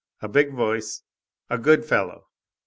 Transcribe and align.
A 0.19 0.27
big 0.27 0.51
voice, 0.55 1.03
a 1.47 1.59
good 1.59 1.85
fellow. 1.85 2.25